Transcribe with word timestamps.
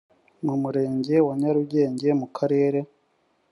mu 0.45 0.53
murenge 0.61 1.15
wa 1.27 1.33
nyarugenge 1.41 2.09
mu 2.19 2.27
karere 2.37 2.79